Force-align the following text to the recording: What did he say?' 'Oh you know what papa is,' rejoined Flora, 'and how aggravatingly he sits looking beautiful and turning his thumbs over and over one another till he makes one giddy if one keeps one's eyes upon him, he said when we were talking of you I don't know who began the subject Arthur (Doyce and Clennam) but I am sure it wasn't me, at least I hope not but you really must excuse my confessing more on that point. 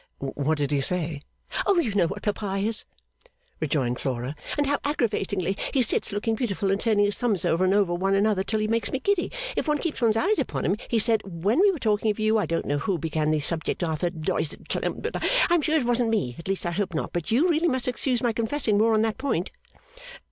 What 0.17 0.57
did 0.57 0.71
he 0.71 0.81
say?' 0.81 1.21
'Oh 1.67 1.77
you 1.77 1.93
know 1.93 2.07
what 2.07 2.23
papa 2.23 2.55
is,' 2.59 2.85
rejoined 3.59 3.99
Flora, 3.99 4.35
'and 4.57 4.65
how 4.65 4.79
aggravatingly 4.83 5.55
he 5.75 5.83
sits 5.83 6.11
looking 6.11 6.33
beautiful 6.33 6.71
and 6.71 6.81
turning 6.81 7.05
his 7.05 7.19
thumbs 7.19 7.45
over 7.45 7.63
and 7.65 7.71
over 7.75 7.93
one 7.93 8.15
another 8.15 8.43
till 8.43 8.59
he 8.61 8.67
makes 8.67 8.89
one 8.89 8.99
giddy 9.03 9.31
if 9.55 9.67
one 9.67 9.77
keeps 9.77 10.01
one's 10.01 10.17
eyes 10.17 10.39
upon 10.39 10.65
him, 10.65 10.75
he 10.87 10.97
said 10.97 11.21
when 11.23 11.59
we 11.59 11.69
were 11.69 11.77
talking 11.77 12.09
of 12.09 12.17
you 12.19 12.39
I 12.39 12.47
don't 12.47 12.65
know 12.65 12.79
who 12.79 12.97
began 12.97 13.29
the 13.29 13.39
subject 13.41 13.83
Arthur 13.83 14.09
(Doyce 14.09 14.53
and 14.55 14.67
Clennam) 14.67 15.01
but 15.01 15.17
I 15.23 15.53
am 15.53 15.61
sure 15.61 15.77
it 15.77 15.85
wasn't 15.85 16.09
me, 16.09 16.35
at 16.39 16.47
least 16.47 16.65
I 16.65 16.71
hope 16.71 16.95
not 16.95 17.13
but 17.13 17.29
you 17.29 17.47
really 17.47 17.67
must 17.67 17.87
excuse 17.87 18.23
my 18.23 18.33
confessing 18.33 18.79
more 18.79 18.95
on 18.95 19.03
that 19.03 19.19
point. 19.19 19.51